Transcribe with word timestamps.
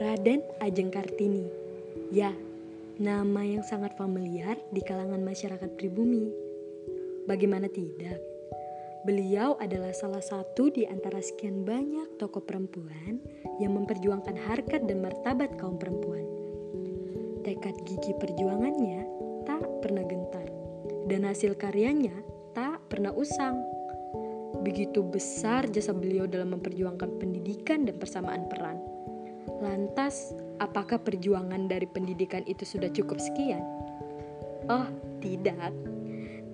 Raden 0.00 0.40
Ajeng 0.64 0.88
Kartini. 0.88 1.44
Ya, 2.08 2.32
nama 2.96 3.44
yang 3.44 3.60
sangat 3.60 3.92
familiar 4.00 4.56
di 4.72 4.80
kalangan 4.80 5.20
masyarakat 5.20 5.76
pribumi. 5.76 6.24
Bagaimana 7.28 7.68
tidak? 7.68 8.16
Beliau 9.04 9.60
adalah 9.60 9.92
salah 9.92 10.24
satu 10.24 10.72
di 10.72 10.88
antara 10.88 11.20
sekian 11.20 11.68
banyak 11.68 12.16
tokoh 12.16 12.40
perempuan 12.40 13.20
yang 13.60 13.76
memperjuangkan 13.76 14.40
harkat 14.40 14.88
dan 14.88 15.04
martabat 15.04 15.60
kaum 15.60 15.76
perempuan. 15.76 16.24
Tekad 17.44 17.76
gigi 17.84 18.16
perjuangannya 18.16 19.04
tak 19.44 19.68
pernah 19.84 20.08
gentar, 20.08 20.48
dan 21.12 21.28
hasil 21.28 21.60
karyanya 21.60 22.16
tak 22.56 22.80
pernah 22.88 23.12
usang. 23.12 23.60
Begitu 24.64 25.04
besar 25.04 25.68
jasa 25.68 25.92
beliau 25.92 26.24
dalam 26.24 26.56
memperjuangkan 26.56 27.20
pendidikan 27.20 27.84
dan 27.84 28.00
persamaan 28.00 28.48
peran. 28.48 28.80
Lantas, 29.58 30.30
apakah 30.62 31.02
perjuangan 31.02 31.66
dari 31.66 31.90
pendidikan 31.90 32.46
itu 32.46 32.62
sudah 32.62 32.86
cukup 32.94 33.18
sekian? 33.18 33.66
Oh, 34.70 34.86
tidak. 35.18 35.74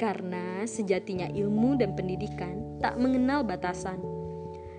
Karena 0.01 0.65
sejatinya 0.65 1.29
ilmu 1.29 1.77
dan 1.77 1.93
pendidikan 1.93 2.81
tak 2.81 2.97
mengenal 2.97 3.45
batasan. 3.45 4.01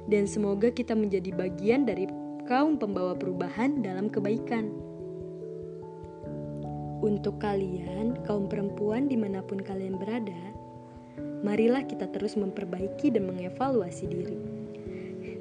Dan 0.09 0.25
semoga 0.25 0.73
kita 0.73 0.97
menjadi 0.97 1.29
bagian 1.35 1.85
dari 1.85 2.09
kaum 2.49 2.79
pembawa 2.79 3.13
perubahan 3.13 3.83
dalam 3.83 4.07
kebaikan. 4.07 4.71
Untuk 7.03 7.37
kalian, 7.37 8.25
kaum 8.25 8.49
perempuan 8.49 9.05
di 9.05 9.19
mana 9.19 9.45
pun 9.45 9.61
kalian 9.61 10.01
berada, 10.01 10.41
marilah 11.45 11.85
kita 11.85 12.09
terus 12.09 12.33
memperbaiki 12.33 13.13
dan 13.13 13.29
mengevaluasi 13.29 14.05
diri. 14.09 14.39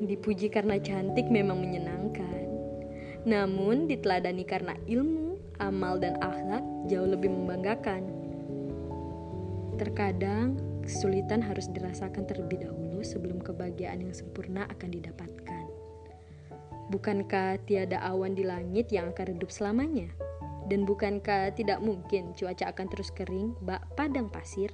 Dipuji 0.04 0.52
karena 0.52 0.77
cantik 0.77 1.30
memang 1.33 1.62
menyenangkan, 1.62 2.45
namun 3.27 3.91
diteladani 3.91 4.46
karena 4.46 4.78
ilmu, 4.86 5.34
amal, 5.58 5.98
dan 5.98 6.14
akhlak 6.22 6.62
jauh 6.86 7.10
lebih 7.10 7.27
membanggakan. 7.27 8.06
Terkadang 9.77 10.55
kesulitan 10.86 11.42
harus 11.42 11.66
dirasakan 11.74 12.22
terlebih 12.24 12.62
dahulu 12.62 13.02
sebelum 13.02 13.42
kebahagiaan 13.42 14.06
yang 14.06 14.14
sempurna 14.14 14.70
akan 14.70 14.88
didapatkan. 14.94 15.64
Bukankah 16.86 17.58
tiada 17.66 17.98
awan 18.06 18.38
di 18.38 18.46
langit 18.46 18.94
yang 18.94 19.10
akan 19.10 19.34
redup 19.34 19.50
selamanya? 19.50 20.06
Dan 20.70 20.86
bukankah 20.86 21.50
tidak 21.58 21.83
mungkin 21.83 22.30
cuaca 22.38 22.70
akan 22.70 22.86
terus 22.86 23.11
kering 23.11 23.58
bak 23.66 23.83
padang 23.98 24.30
pasir? 24.30 24.70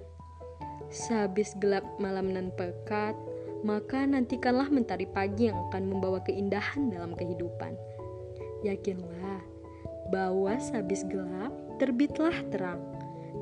Sehabis 0.93 1.57
gelap 1.57 1.89
malam 1.97 2.37
nan 2.37 2.53
pekat, 2.53 3.17
maka 3.65 4.05
nantikanlah 4.05 4.69
mentari 4.69 5.09
pagi 5.09 5.49
yang 5.49 5.57
akan 5.73 5.89
membawa 5.89 6.21
keindahan 6.21 6.93
dalam 6.93 7.17
kehidupan. 7.17 7.73
Yakinlah 8.63 9.43
bahwa 10.11 10.55
sehabis 10.59 11.03
gelap 11.11 11.51
terbitlah 11.83 12.35
terang, 12.55 12.83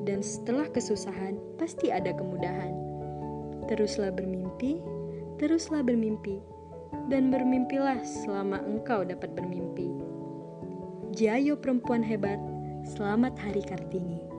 dan 0.07 0.25
setelah 0.25 0.65
kesusahan 0.71 1.37
pasti 1.61 1.93
ada 1.93 2.09
kemudahan. 2.15 2.73
Teruslah 3.69 4.09
bermimpi, 4.09 4.81
teruslah 5.37 5.85
bermimpi, 5.85 6.41
dan 7.11 7.29
bermimpilah 7.29 8.01
selama 8.01 8.63
engkau 8.65 9.05
dapat 9.05 9.29
bermimpi. 9.37 9.93
Jayo 11.11 11.59
perempuan 11.59 12.01
hebat, 12.01 12.39
selamat 12.87 13.35
Hari 13.35 13.61
Kartini. 13.67 14.30